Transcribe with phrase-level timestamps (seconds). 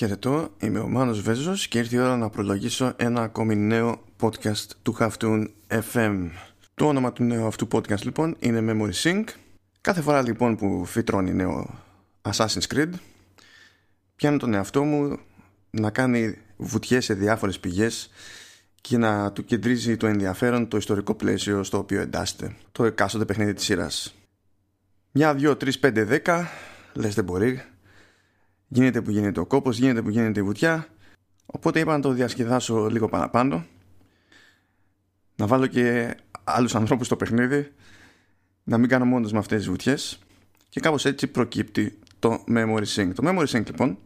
[0.00, 4.66] Χαιρετώ, είμαι ο Μάνος Βέζος και ήρθε η ώρα να προλογίσω ένα ακόμη νέο podcast
[4.82, 5.46] του Halftone
[5.92, 6.28] FM.
[6.74, 9.24] Το όνομα του νέου αυτού podcast λοιπόν είναι Memory Sync.
[9.80, 11.80] Κάθε φορά λοιπόν που φυτρώνει νέο
[12.22, 12.90] Assassin's Creed
[14.16, 15.18] πιάνω τον εαυτό μου
[15.70, 18.10] να κάνει βουτιές σε διάφορες πηγές
[18.80, 23.54] και να του κεντρίζει το ενδιαφέρον το ιστορικό πλαίσιο στο οποίο εντάσσεται το εκάστοτε παιχνίδι
[23.54, 24.14] της σειράς.
[25.10, 26.48] Μια, δυο, τρεις, πέντε, δέκα,
[26.92, 27.62] λες δεν μπορεί,
[28.72, 30.86] γίνεται που γίνεται ο κόπος, γίνεται που γίνεται η βουτιά.
[31.46, 33.66] Οπότε είπα να το διασκεδάσω λίγο παραπάνω.
[35.36, 37.72] Να βάλω και άλλους ανθρώπους στο παιχνίδι.
[38.64, 40.18] Να μην κάνω μόνος με αυτές τις βουτιές.
[40.68, 43.10] Και κάπως έτσι προκύπτει το Memory Sync.
[43.14, 43.98] Το Memory Sync λοιπόν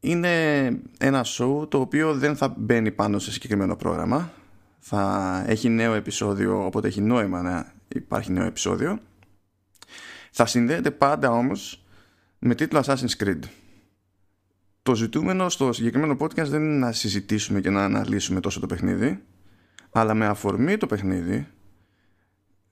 [0.00, 0.66] είναι
[0.98, 4.32] ένα show το οποίο δεν θα μπαίνει πάνω σε συγκεκριμένο πρόγραμμα.
[4.78, 8.98] Θα έχει νέο επεισόδιο οπότε έχει νόημα να υπάρχει νέο επεισόδιο.
[10.30, 11.85] Θα συνδέεται πάντα όμως
[12.38, 13.40] με τίτλο Assassin's Creed.
[14.82, 19.22] Το ζητούμενο στο συγκεκριμένο podcast δεν είναι να συζητήσουμε και να αναλύσουμε τόσο το παιχνίδι,
[19.90, 21.46] αλλά με αφορμή το παιχνίδι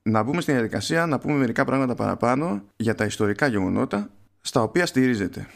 [0.03, 4.87] να μπούμε στην διαδικασία να πούμε μερικά πράγματα παραπάνω για τα ιστορικά γεγονότα στα οποία
[4.87, 5.47] στηρίζεται.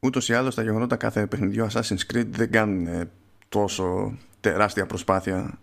[0.00, 3.08] Ούτως ή άλλως τα γεγονότα κάθε παιχνιδιού Assassin's Creed δεν κάνουν
[3.48, 5.58] τόσο τεράστια προσπάθεια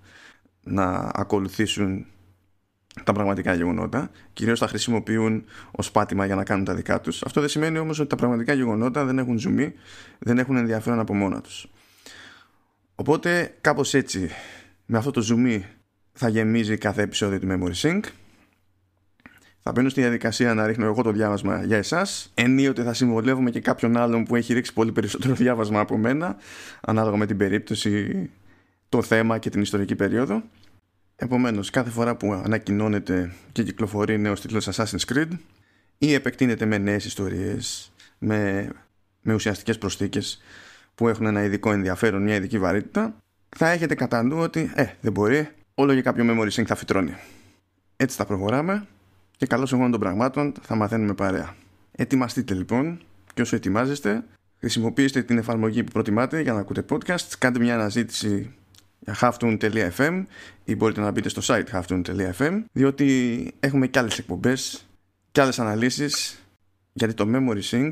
[0.63, 2.05] να ακολουθήσουν
[3.03, 4.09] τα πραγματικά γεγονότα.
[4.33, 7.23] Κυρίως τα χρησιμοποιούν ως πάτημα για να κάνουν τα δικά τους.
[7.23, 9.73] Αυτό δεν σημαίνει όμως ότι τα πραγματικά γεγονότα δεν έχουν ζουμί,
[10.19, 11.67] δεν έχουν ενδιαφέρον από μόνα τους.
[12.95, 14.29] Οπότε κάπως έτσι,
[14.85, 15.65] με αυτό το ζουμί
[16.13, 18.01] θα γεμίζει κάθε επεισόδιο του Memory Sync.
[19.69, 22.31] Θα μπαίνω στη διαδικασία να ρίχνω εγώ το διάβασμα για εσάς.
[22.33, 26.35] Ενίοτε θα συμβολεύουμε και κάποιον άλλον που έχει ρίξει πολύ περισσότερο διάβασμα από μένα,
[26.81, 28.29] ανάλογα με την περίπτωση,
[28.89, 30.43] το θέμα και την ιστορική περίοδο.
[31.19, 35.27] Επομένως, κάθε φορά που ανακοινώνεται και κυκλοφορεί νέος τίτλος Assassin's Creed
[35.97, 38.69] ή επεκτείνεται με νέες ιστορίες, με,
[39.21, 40.41] με ουσιαστικές προσθήκες
[40.95, 43.15] που έχουν ένα ειδικό ενδιαφέρον, μια ειδική βαρύτητα,
[43.55, 47.15] θα έχετε κατά νου ότι ε, δεν μπορεί, όλο για κάποιο memory sync θα φυτρώνει.
[47.95, 48.87] Έτσι θα προχωράμε
[49.37, 51.55] και καλώς εγώ των πραγμάτων θα μαθαίνουμε παρέα.
[51.91, 53.01] Ετοιμαστείτε λοιπόν
[53.33, 54.23] και όσο ετοιμάζεστε,
[54.59, 58.53] χρησιμοποιήστε την εφαρμογή που προτιμάτε για να ακούτε podcast, κάντε μια αναζήτηση
[59.19, 60.23] halftone.fm
[60.63, 64.87] ή μπορείτε να μπείτε στο site halftone.fm διότι έχουμε και άλλες εκπομπές
[65.31, 66.41] και άλλες αναλύσεις
[66.93, 67.91] γιατί το Memory Sync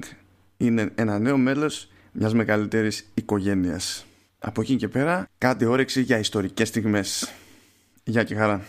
[0.58, 4.06] είναι ένα νέο μέλος μιας μεγαλύτερης οικογένειας.
[4.40, 7.34] Από εκεί και πέρα κάντε όρεξη για ιστορικές στιγμές.
[8.04, 8.66] Γεια και χαρά.